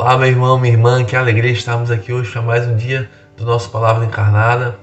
[0.00, 3.44] Olá, meu irmão, minha irmã, que alegria estarmos aqui hoje para mais um dia do
[3.44, 4.78] nosso Palavra Encarnada.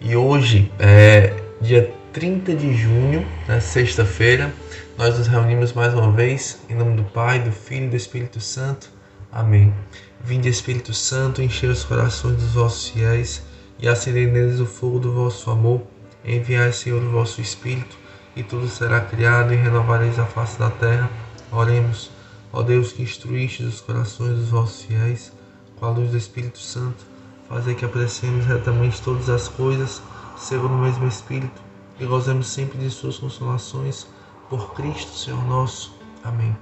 [0.00, 4.54] E hoje é dia 30 de junho, né, sexta-feira,
[4.96, 8.40] nós nos reunimos mais uma vez em nome do Pai, do Filho e do Espírito
[8.40, 8.88] Santo.
[9.32, 9.74] Amém.
[10.22, 13.42] Vinde, Espírito Santo, encher os corações dos vossos fiéis
[13.76, 15.82] e acender neles o fogo do vosso amor.
[16.24, 17.98] Enviai, Senhor, o vosso Espírito
[18.36, 21.10] e tudo será criado e renovareis a face da terra.
[21.50, 22.19] Oremos.
[22.52, 25.32] Ó Deus que instruíste os corações dos vossos fiéis,
[25.78, 27.06] com a luz do Espírito Santo,
[27.48, 30.02] fazei que apreciemos retamente todas as coisas,
[30.36, 31.62] segundo o mesmo Espírito,
[32.00, 34.06] e gozemos sempre de suas consolações,
[34.48, 35.94] por Cristo, Senhor nosso.
[36.24, 36.56] Amém.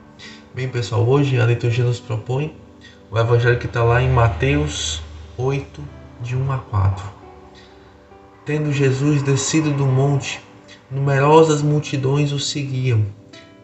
[0.54, 2.54] Bem, pessoal, hoje a liturgia nos propõe
[3.10, 5.00] o evangelho que está lá em Mateus
[5.38, 5.82] 8,
[6.20, 7.04] de 1 a 4.
[8.44, 10.42] Tendo Jesus descido do monte,
[10.90, 13.06] numerosas multidões o seguiam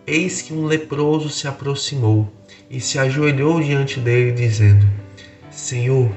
[0.07, 2.31] Eis que um leproso se aproximou
[2.69, 4.87] e se ajoelhou diante dele, dizendo:
[5.51, 6.13] Senhor,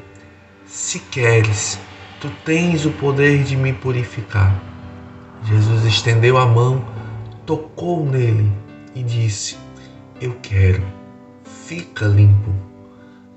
[0.65, 1.79] se queres,
[2.19, 4.61] tu tens o poder de me purificar.
[5.45, 6.85] Jesus estendeu a mão,
[7.45, 8.51] tocou nele
[8.93, 9.55] e disse:
[10.19, 10.83] Eu quero,
[11.65, 12.53] fica limpo.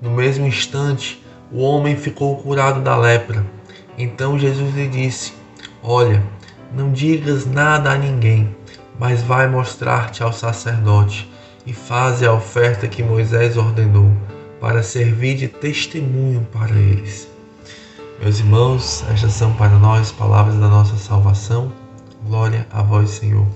[0.01, 3.45] No mesmo instante, o homem ficou curado da lepra.
[3.97, 5.31] Então Jesus lhe disse:
[5.81, 6.21] Olha,
[6.73, 8.53] não digas nada a ninguém
[9.01, 11.27] mas vai mostrar-te ao sacerdote
[11.65, 14.11] e faze a oferta que Moisés ordenou,
[14.59, 17.27] para servir de testemunho para eles.
[18.21, 21.73] Meus irmãos, estas são para nós palavras da nossa salvação.
[22.27, 23.47] Glória a vós, Senhor.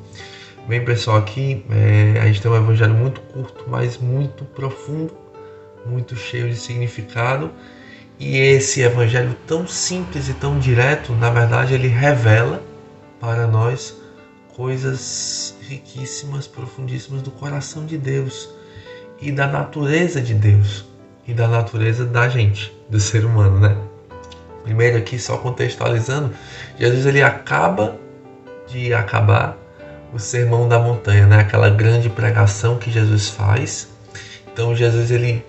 [0.67, 5.13] Bem, pessoal, aqui é, a gente tem um evangelho muito curto, mas muito profundo,
[5.85, 7.51] muito cheio de significado.
[8.17, 12.63] E esse evangelho tão simples e tão direto, na verdade, ele revela
[13.19, 14.03] para nós
[14.55, 18.49] coisas riquíssimas, profundíssimas do coração de Deus
[19.21, 20.85] e da natureza de Deus
[21.27, 23.77] e da natureza da gente, do ser humano, né?
[24.63, 26.31] Primeiro aqui só contextualizando,
[26.79, 27.97] Jesus ele acaba
[28.67, 29.57] de acabar
[30.13, 31.39] o sermão da montanha, né?
[31.39, 33.89] Aquela grande pregação que Jesus faz.
[34.53, 35.43] Então Jesus ele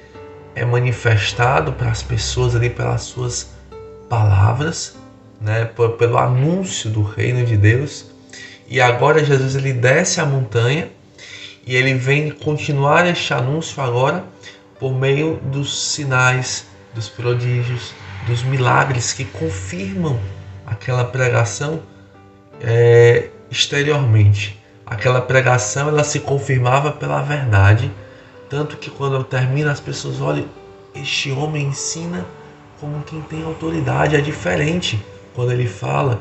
[0.54, 3.54] é manifestado para as pessoas ali pelas suas
[4.08, 4.96] palavras,
[5.40, 5.64] né?
[5.64, 8.15] Pelo anúncio do reino de Deus
[8.68, 10.88] e agora Jesus ele desce a montanha
[11.66, 14.24] e ele vem continuar este anúncio agora
[14.78, 17.92] por meio dos sinais, dos prodígios,
[18.26, 20.18] dos milagres que confirmam
[20.66, 21.80] aquela pregação
[22.60, 24.60] é, exteriormente.
[24.84, 27.90] Aquela pregação ela se confirmava pela verdade,
[28.48, 30.46] tanto que quando termina as pessoas olham,
[30.94, 32.24] este homem ensina
[32.80, 35.04] como quem tem autoridade, é diferente
[35.34, 36.20] quando ele fala.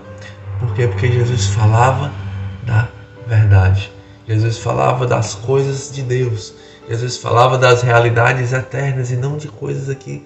[0.59, 0.87] Por quê?
[0.87, 2.11] Porque Jesus falava
[2.65, 2.87] da
[3.27, 3.91] verdade.
[4.27, 6.53] Jesus falava das coisas de Deus.
[6.89, 10.25] Jesus falava das realidades eternas e não de coisas aqui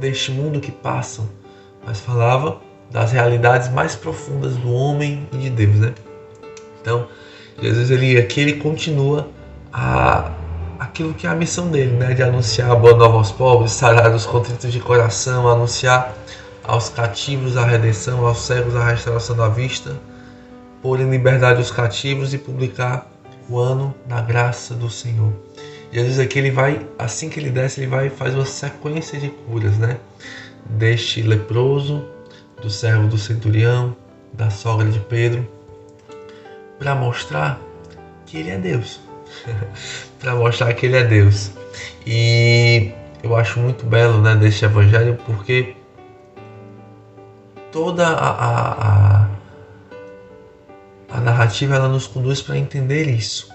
[0.00, 1.28] deste mundo que passam,
[1.86, 2.58] mas falava
[2.90, 5.94] das realidades mais profundas do homem e de Deus, né?
[6.80, 7.06] Então,
[7.60, 9.28] Jesus ele aqui ele continua
[9.72, 10.32] a
[10.78, 14.12] aquilo que é a missão dele, né, de anunciar a boa nova aos pobres, sarar
[14.12, 16.12] os contritos de coração, anunciar
[16.64, 19.96] aos cativos a redenção, aos cegos a restauração da vista,
[20.82, 23.08] pôr em liberdade os cativos e publicar
[23.48, 25.32] o ano da graça do Senhor.
[25.92, 29.78] Jesus aqui ele vai, assim que ele desce, ele vai faz uma sequência de curas,
[29.78, 29.98] né?
[30.64, 32.04] Deste leproso,
[32.60, 33.94] do servo do centurião,
[34.32, 35.46] da sogra de Pedro,
[36.78, 37.60] para mostrar
[38.26, 39.00] que ele é Deus.
[40.18, 41.50] para mostrar que ele é Deus.
[42.06, 42.92] E
[43.22, 45.76] eu acho muito belo, né, deste evangelho, porque
[47.70, 49.28] toda a, a, a
[51.12, 53.52] a narrativa ela nos conduz para entender isso.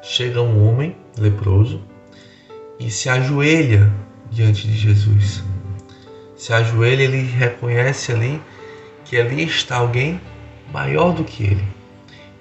[0.00, 1.82] Chega um homem leproso
[2.78, 3.92] e se ajoelha
[4.30, 5.42] diante de Jesus.
[6.36, 8.40] Se ajoelha, ele reconhece ali
[9.04, 10.20] que ali está alguém
[10.72, 11.68] maior do que ele.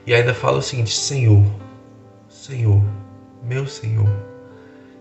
[0.06, 1.44] E ainda fala o seguinte: Senhor,
[2.30, 2.83] Senhor,
[3.44, 4.10] meu Senhor,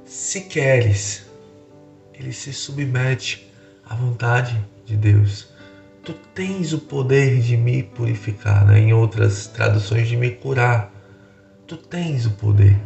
[0.03, 1.27] se queres,
[2.15, 3.53] ele se submete
[3.85, 5.58] à vontade de Deus
[6.09, 8.79] tu tens o poder de me purificar, né?
[8.79, 10.91] em outras traduções, de me curar.
[11.67, 12.81] Tu tens o poder.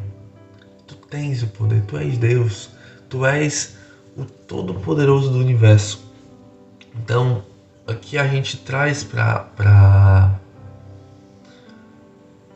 [0.89, 1.83] Tu tens o poder.
[1.83, 2.71] Tu és Deus.
[3.09, 3.77] Tu és
[4.17, 6.05] o Todo-Poderoso do universo.
[6.97, 7.45] Então,
[7.87, 10.41] aqui a gente traz para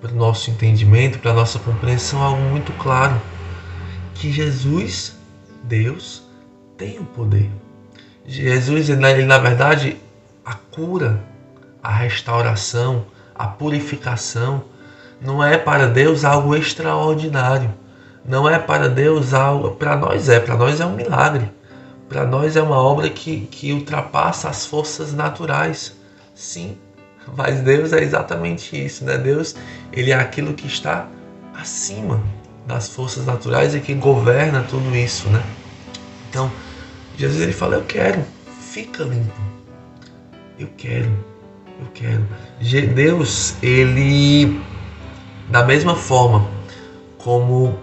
[0.03, 3.23] o nosso entendimento, para a nossa compreensão, algo muito claro:
[4.17, 5.17] que Jesus,
[5.63, 6.25] Deus,
[6.77, 7.49] tem o poder.
[8.27, 10.05] Jesus, ele, na verdade,
[10.47, 11.21] a cura,
[11.83, 14.63] a restauração, a purificação
[15.21, 17.75] não é para Deus algo extraordinário.
[18.25, 21.51] Não é para Deus algo, para nós é, para nós é um milagre.
[22.09, 25.97] para nós é uma obra que, que ultrapassa as forças naturais.
[26.35, 26.79] Sim,
[27.37, 29.19] mas Deus é exatamente isso, né?
[29.19, 29.57] Deus,
[29.93, 31.09] ele é aquilo que está
[31.55, 32.23] acima
[32.65, 35.43] das forças naturais e que governa tudo isso, né?
[36.31, 36.51] Então,
[37.17, 38.23] Jesus ele fala: "Eu quero,
[38.61, 39.56] fica limpo.
[40.59, 41.11] Eu quero.
[41.81, 42.27] Eu quero".
[42.95, 44.61] Deus, ele
[45.49, 46.47] da mesma forma
[47.19, 47.79] como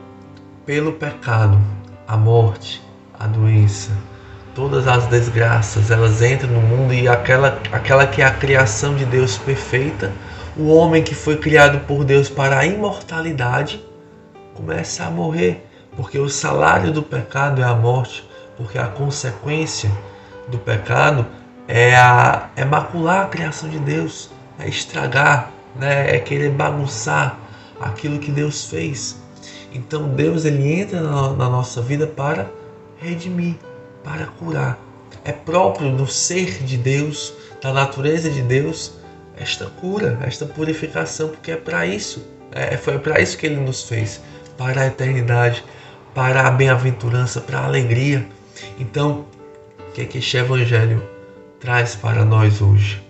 [0.66, 1.60] pelo pecado,
[2.08, 2.82] a morte,
[3.20, 3.92] a doença,
[4.56, 9.06] todas as desgraças, elas entram no mundo e aquela, aquela que é a criação de
[9.06, 10.12] Deus perfeita,
[10.56, 13.84] o homem que foi criado por Deus para a imortalidade,
[14.54, 15.66] começa a morrer,
[15.96, 19.92] porque o salário do pecado é a morte, porque a consequência
[20.48, 21.26] do pecado
[21.68, 24.30] é, a, é macular a criação de Deus,
[24.60, 27.38] é estragar, né, é querer bagunçar
[27.80, 29.22] aquilo que Deus fez.
[29.74, 32.50] Então Deus ele entra na, na nossa vida para
[32.98, 33.56] redimir,
[34.04, 34.78] para curar.
[35.26, 38.94] É próprio do ser de Deus, da natureza de Deus,
[39.38, 43.84] esta cura, esta purificação, porque é para isso, é, foi para isso que Ele nos
[43.84, 44.22] fez,
[44.58, 45.64] para a eternidade,
[46.14, 48.28] para a bem-aventurança, para a alegria.
[48.78, 49.26] Então,
[49.80, 51.13] o que é que este Evangelho
[51.64, 53.02] traz para nós hoje?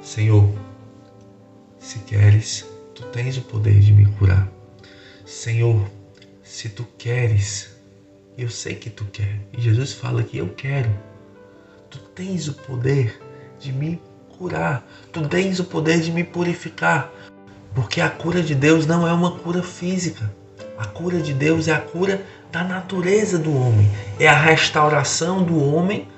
[0.00, 0.48] Senhor,
[1.78, 4.48] se queres, tu tens o poder de me curar.
[5.26, 5.86] Senhor,
[6.42, 7.76] se tu queres,
[8.38, 9.40] eu sei que tu quer.
[9.52, 10.88] E Jesus fala que eu quero.
[11.90, 13.20] Tu tens o poder
[13.58, 14.00] de me
[14.38, 14.82] curar.
[15.12, 17.12] Tu tens o poder de me purificar.
[17.74, 20.32] Porque a cura de Deus não é uma cura física.
[20.78, 23.86] A cura de Deus é a cura da natureza do homem.
[24.18, 26.08] É a restauração do homem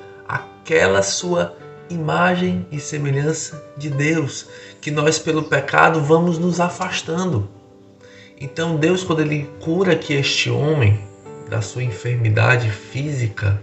[0.62, 1.56] àquela sua
[1.90, 4.46] imagem e semelhança de Deus,
[4.80, 7.48] que nós pelo pecado vamos nos afastando.
[8.40, 11.00] Então Deus quando ele cura que este homem,
[11.50, 13.60] da sua enfermidade física,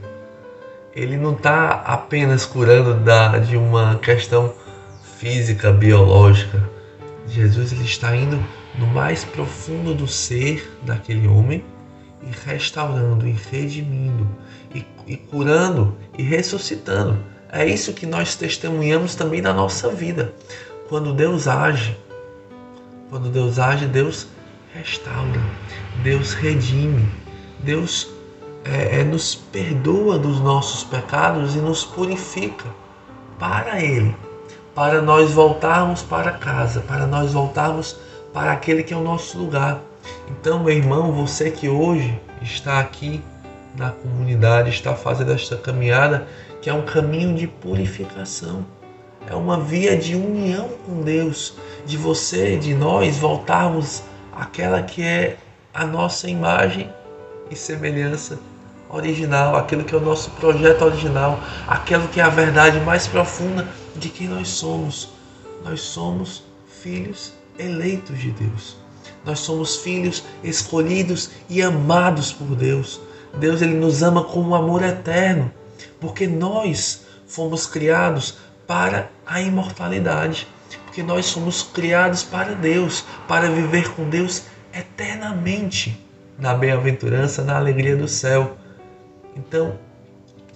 [0.93, 4.53] ele não está apenas curando da, de uma questão
[5.17, 6.69] física, biológica.
[7.27, 8.43] Jesus ele está indo
[8.77, 11.63] no mais profundo do ser daquele homem
[12.21, 14.27] e restaurando, e redimindo,
[14.73, 17.17] e, e curando e ressuscitando.
[17.51, 20.33] É isso que nós testemunhamos também na nossa vida.
[20.87, 21.97] Quando Deus age,
[23.09, 24.27] quando Deus age, Deus
[24.73, 25.41] restaura,
[26.03, 27.09] Deus redime,
[27.59, 28.07] Deus
[28.63, 32.65] é, é, nos perdoa dos nossos pecados e nos purifica
[33.39, 34.15] para Ele,
[34.75, 37.97] para nós voltarmos para casa, para nós voltarmos
[38.33, 39.81] para aquele que é o nosso lugar.
[40.29, 43.21] Então, meu irmão, você que hoje está aqui
[43.75, 46.27] na comunidade, está fazendo esta caminhada,
[46.61, 48.65] que é um caminho de purificação,
[49.29, 51.55] é uma via de união com Deus,
[51.85, 55.37] de você, de nós voltarmos àquela que é
[55.73, 56.89] a nossa imagem
[57.49, 58.39] e semelhança
[58.89, 63.67] original, aquilo que é o nosso projeto original, aquilo que é a verdade mais profunda
[63.95, 65.09] de quem nós somos.
[65.63, 66.43] Nós somos
[66.81, 68.78] filhos eleitos de Deus.
[69.25, 72.99] Nós somos filhos escolhidos e amados por Deus.
[73.37, 75.51] Deus ele nos ama com um amor eterno,
[75.99, 80.47] porque nós fomos criados para a imortalidade,
[80.85, 86.03] porque nós somos criados para Deus, para viver com Deus eternamente
[86.37, 88.57] na bem-aventurança, na alegria do céu.
[89.35, 89.77] Então,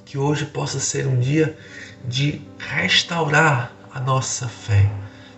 [0.06, 1.58] que hoje possa ser um dia
[2.06, 4.90] de restaurar a nossa fé,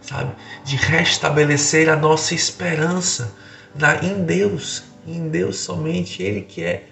[0.07, 0.31] sabe?
[0.63, 3.33] De restabelecer a nossa esperança
[3.73, 6.87] na, em Deus, em Deus somente, Ele que é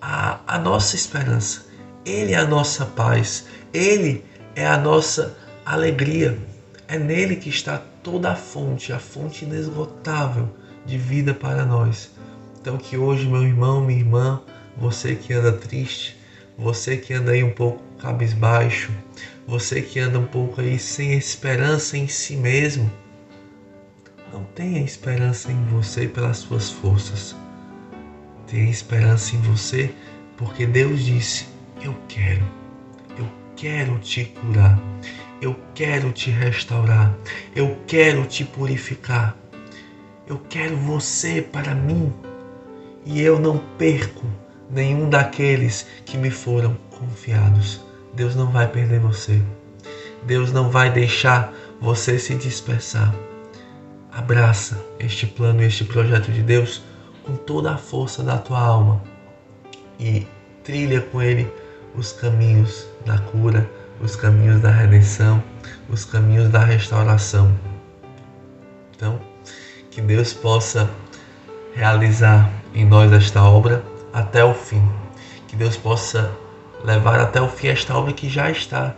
[0.00, 1.66] a, a nossa esperança,
[2.04, 6.38] Ele é a nossa paz, Ele é a nossa alegria.
[6.86, 10.48] É nele que está toda a fonte, a fonte inesgotável
[10.86, 12.10] de vida para nós.
[12.60, 14.40] Então que hoje, meu irmão, minha irmã,
[14.76, 16.17] você que anda triste,
[16.58, 18.90] você que anda aí um pouco cabisbaixo,
[19.46, 22.90] você que anda um pouco aí sem esperança em si mesmo,
[24.32, 27.36] não tenha esperança em você pelas suas forças.
[28.48, 29.94] Tenha esperança em você
[30.36, 31.46] porque Deus disse:
[31.80, 32.44] Eu quero,
[33.16, 34.80] eu quero te curar,
[35.40, 37.16] eu quero te restaurar,
[37.54, 39.36] eu quero te purificar,
[40.26, 42.12] eu quero você para mim
[43.06, 44.26] e eu não perco
[44.70, 47.80] nenhum daqueles que me foram confiados.
[48.14, 49.42] Deus não vai perder você.
[50.24, 53.14] Deus não vai deixar você se dispersar.
[54.12, 56.82] Abraça este plano, este projeto de Deus
[57.24, 59.02] com toda a força da tua alma
[60.00, 60.26] e
[60.64, 61.50] trilha com ele
[61.94, 63.68] os caminhos da cura,
[64.00, 65.42] os caminhos da redenção,
[65.88, 67.54] os caminhos da restauração.
[68.96, 69.20] Então,
[69.90, 70.90] que Deus possa
[71.74, 73.84] realizar em nós esta obra
[74.18, 74.82] até o fim.
[75.46, 76.30] Que Deus possa
[76.84, 78.94] levar até o fim esta obra que já está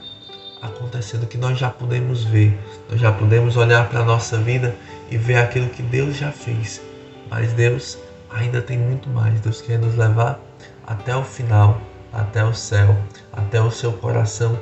[0.60, 2.58] acontecendo, que nós já podemos ver,
[2.90, 4.74] nós já podemos olhar para a nossa vida
[5.10, 6.82] e ver aquilo que Deus já fez.
[7.30, 7.98] Mas Deus
[8.30, 9.40] ainda tem muito mais.
[9.40, 10.40] Deus quer nos levar
[10.86, 11.80] até o final,
[12.12, 12.96] até o céu,
[13.32, 14.58] até o seu coração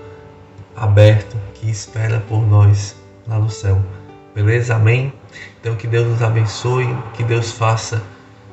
[0.76, 2.96] aberto que espera por nós
[3.26, 3.80] lá no céu.
[4.34, 4.76] Beleza?
[4.76, 5.12] Amém?
[5.60, 8.02] Então que Deus nos abençoe, que Deus faça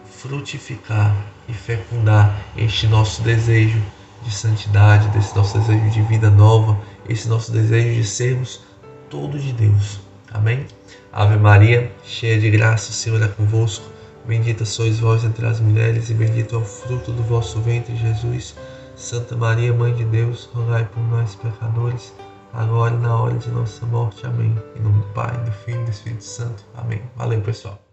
[0.06, 1.16] frutificar
[1.48, 3.82] e fecundar este nosso desejo
[4.24, 8.62] de santidade, desse nosso desejo de vida nova, esse nosso desejo de sermos
[9.10, 10.00] todos de Deus.
[10.34, 10.66] Amém?
[11.12, 13.86] Ave Maria, cheia de graça, o Senhor é convosco.
[14.28, 18.56] Bendita sois vós entre as mulheres, e bendito é o fruto do vosso ventre, Jesus.
[18.96, 22.14] Santa Maria, Mãe de Deus, rogai por nós, pecadores,
[22.52, 24.26] agora e na hora de nossa morte.
[24.26, 24.56] Amém.
[24.76, 26.66] Em nome do Pai, do Filho e do Espírito Santo.
[26.76, 27.02] Amém.
[27.16, 27.85] Valeu, pessoal.